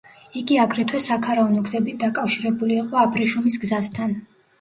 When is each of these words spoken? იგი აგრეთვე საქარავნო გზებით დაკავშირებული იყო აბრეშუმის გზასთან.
იგი 0.39 0.55
აგრეთვე 0.61 1.01
საქარავნო 1.07 1.61
გზებით 1.67 1.99
დაკავშირებული 2.03 2.79
იყო 2.79 2.99
აბრეშუმის 3.03 3.59
გზასთან. 3.67 4.17